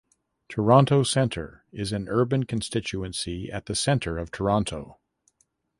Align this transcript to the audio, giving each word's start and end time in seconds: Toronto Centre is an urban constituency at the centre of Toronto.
Toronto 0.49 1.03
Centre 1.03 1.63
is 1.71 1.91
an 1.93 2.09
urban 2.09 2.45
constituency 2.45 3.51
at 3.51 3.67
the 3.67 3.75
centre 3.75 4.17
of 4.17 4.31
Toronto. 4.31 4.97